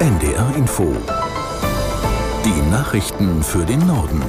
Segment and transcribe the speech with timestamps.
[0.00, 0.92] NDR Info.
[2.44, 4.22] Die Nachrichten für den Norden.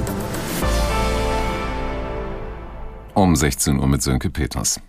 [3.14, 4.80] Um 16 Uhr mit Sönke Peters.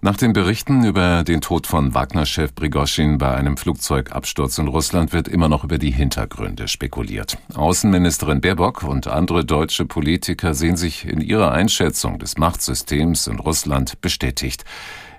[0.00, 5.28] Nach den Berichten über den Tod von Wagner-Chef Prigoschin bei einem Flugzeugabsturz in Russland wird
[5.28, 7.38] immer noch über die Hintergründe spekuliert.
[7.54, 14.00] Außenministerin Baerbock und andere deutsche Politiker sehen sich in ihrer Einschätzung des Machtsystems in Russland
[14.00, 14.64] bestätigt.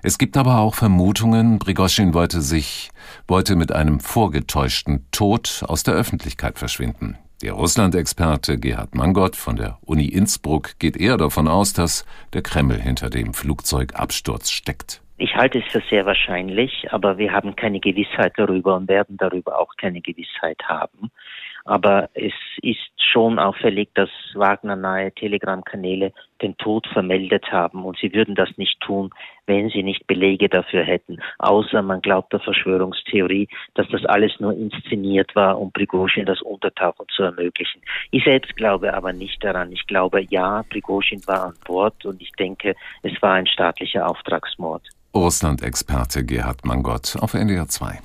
[0.02, 2.90] Es gibt aber auch Vermutungen, Prigoschin wollte sich,
[3.26, 7.18] wollte mit einem vorgetäuschten Tod aus der Öffentlichkeit verschwinden.
[7.42, 12.80] Der Russland-Experte Gerhard Mangott von der Uni Innsbruck geht eher davon aus, dass der Kreml
[12.80, 15.00] hinter dem Flugzeugabsturz steckt.
[15.18, 19.58] Ich halte es für sehr wahrscheinlich, aber wir haben keine Gewissheit darüber und werden darüber
[19.58, 21.10] auch keine Gewissheit haben.
[21.68, 22.32] Aber es
[22.62, 28.80] ist schon auffällig, dass Wagner-nahe Telegram-Kanäle den Tod vermeldet haben und sie würden das nicht
[28.80, 29.10] tun,
[29.44, 31.18] wenn sie nicht Belege dafür hätten.
[31.38, 37.04] Außer man glaubt der Verschwörungstheorie, dass das alles nur inszeniert war, um Prigozhin das Untertauchen
[37.14, 37.82] zu ermöglichen.
[38.12, 39.70] Ich selbst glaube aber nicht daran.
[39.70, 44.82] Ich glaube, ja, Prigozhin war an Bord und ich denke, es war ein staatlicher Auftragsmord.
[45.14, 47.98] Russland-Experte Gerhard Mangott auf NDR 2.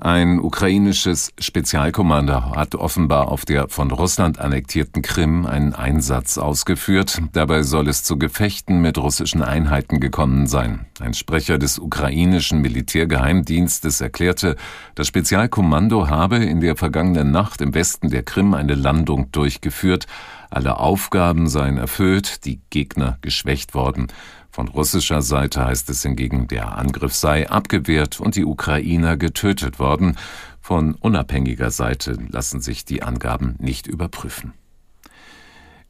[0.00, 7.20] Ein ukrainisches Spezialkommando hat offenbar auf der von Russland annektierten Krim einen Einsatz ausgeführt.
[7.32, 10.86] Dabei soll es zu Gefechten mit russischen Einheiten gekommen sein.
[11.00, 14.54] Ein Sprecher des ukrainischen Militärgeheimdienstes erklärte,
[14.94, 20.06] das Spezialkommando habe in der vergangenen Nacht im Westen der Krim eine Landung durchgeführt.
[20.50, 24.08] Alle Aufgaben seien erfüllt, die Gegner geschwächt worden.
[24.50, 30.16] Von russischer Seite heißt es hingegen, der Angriff sei abgewehrt und die Ukrainer getötet worden.
[30.60, 34.54] Von unabhängiger Seite lassen sich die Angaben nicht überprüfen.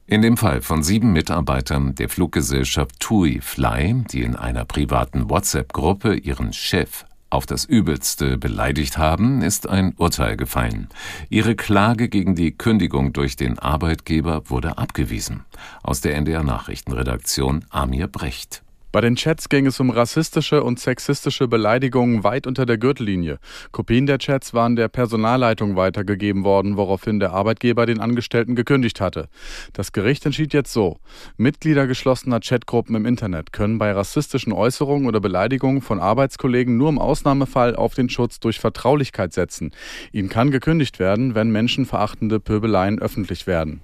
[0.06, 6.14] In dem Fall von sieben Mitarbeitern der Fluggesellschaft TUI Fly, die in einer privaten WhatsApp-Gruppe
[6.14, 10.88] ihren Chef auf das Übelste beleidigt haben, ist ein Urteil gefallen.
[11.28, 15.44] Ihre Klage gegen die Kündigung durch den Arbeitgeber wurde abgewiesen.
[15.82, 18.62] Aus der NDR Nachrichtenredaktion Amir Brecht.
[18.90, 23.38] Bei den Chats ging es um rassistische und sexistische Beleidigungen weit unter der Gürtellinie.
[23.70, 29.28] Kopien der Chats waren der Personalleitung weitergegeben worden, woraufhin der Arbeitgeber den Angestellten gekündigt hatte.
[29.74, 30.96] Das Gericht entschied jetzt so.
[31.36, 36.98] Mitglieder geschlossener Chatgruppen im Internet können bei rassistischen Äußerungen oder Beleidigungen von Arbeitskollegen nur im
[36.98, 39.72] Ausnahmefall auf den Schutz durch Vertraulichkeit setzen.
[40.12, 43.82] Ihnen kann gekündigt werden, wenn menschenverachtende Pöbeleien öffentlich werden.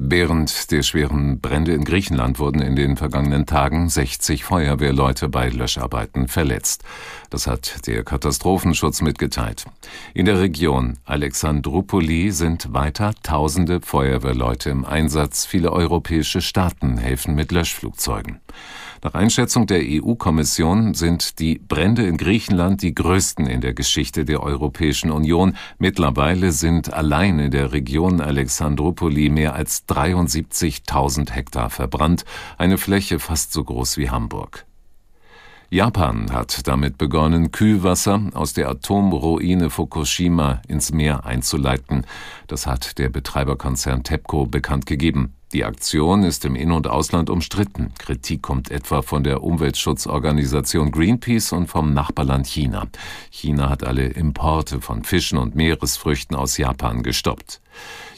[0.00, 6.28] Während der schweren Brände in Griechenland wurden in den vergangenen Tagen 60 Feuerwehrleute bei Löscharbeiten
[6.28, 6.84] verletzt.
[7.30, 9.64] Das hat der Katastrophenschutz mitgeteilt.
[10.14, 15.46] In der Region Alexandroupoli sind weiter tausende Feuerwehrleute im Einsatz.
[15.46, 18.38] Viele europäische Staaten helfen mit Löschflugzeugen.
[19.02, 24.42] Nach Einschätzung der EU-Kommission sind die Brände in Griechenland die größten in der Geschichte der
[24.42, 25.56] Europäischen Union.
[25.78, 32.24] Mittlerweile sind allein in der Region Alexandropoli mehr als 73.000 Hektar verbrannt,
[32.56, 34.66] eine Fläche fast so groß wie Hamburg.
[35.70, 42.06] Japan hat damit begonnen, Kühlwasser aus der Atomruine Fukushima ins Meer einzuleiten.
[42.46, 45.34] Das hat der Betreiberkonzern TEPCO bekannt gegeben.
[45.52, 47.94] Die Aktion ist im In- und Ausland umstritten.
[47.98, 52.86] Kritik kommt etwa von der Umweltschutzorganisation Greenpeace und vom Nachbarland China.
[53.30, 57.62] China hat alle Importe von Fischen und Meeresfrüchten aus Japan gestoppt.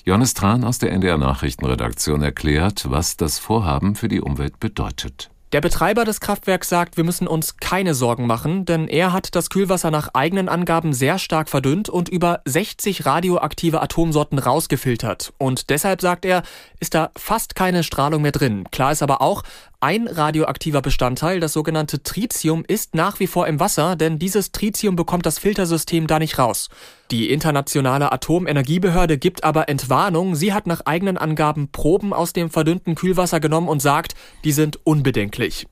[0.05, 5.31] Johannes Tran aus der NDR Nachrichtenredaktion erklärt, was das Vorhaben für die Umwelt bedeutet.
[5.53, 9.51] Der Betreiber des Kraftwerks sagt, wir müssen uns keine Sorgen machen, denn er hat das
[9.51, 15.33] Kühlwasser nach eigenen Angaben sehr stark verdünnt und über 60 radioaktive Atomsorten rausgefiltert.
[15.39, 16.45] Und deshalb sagt er,
[16.79, 18.63] ist da fast keine Strahlung mehr drin.
[18.71, 19.43] Klar ist aber auch,
[19.81, 24.95] ein radioaktiver Bestandteil, das sogenannte Tritium, ist nach wie vor im Wasser, denn dieses Tritium
[24.95, 26.69] bekommt das Filtersystem da nicht raus.
[27.11, 30.35] Die internationale Atomenergiebehörde gibt aber Entwarnung.
[30.35, 34.15] Sie hat nach eigenen Angaben Proben aus dem verdünnten Kühlwasser genommen und sagt,
[34.45, 35.67] die sind unbedenklich.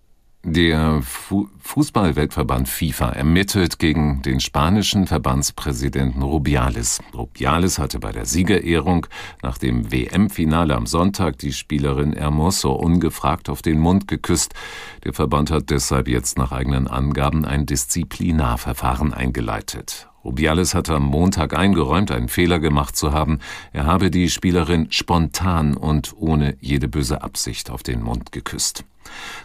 [0.44, 7.00] Der Fu Fußballweltverband FIFA ermittelt gegen den spanischen Verbandspräsidenten Rubiales.
[7.12, 9.06] Rubiales hatte bei der Siegerehrung
[9.42, 14.54] nach dem WM-Finale am Sonntag die Spielerin Hermoso ungefragt auf den Mund geküsst.
[15.04, 20.08] Der Verband hat deshalb jetzt nach eigenen Angaben ein Disziplinarverfahren eingeleitet.
[20.28, 23.38] Rubiales hatte am Montag eingeräumt, einen Fehler gemacht zu haben.
[23.72, 28.84] Er habe die Spielerin spontan und ohne jede böse Absicht auf den Mund geküsst.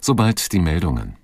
[0.01, 1.15] Sobald die Meldungen.